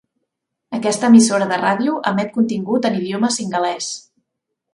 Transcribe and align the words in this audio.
Aquesta 0.77 1.09
emissora 1.13 1.47
de 1.51 1.59
ràdio 1.63 1.99
emet 2.13 2.33
contingut 2.39 2.89
en 2.91 2.99
idioma 3.01 3.31
singalès. 3.37 3.93